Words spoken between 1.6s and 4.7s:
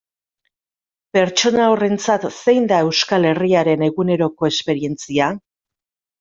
horrentzat zein da Euskal Herriaren eguneroko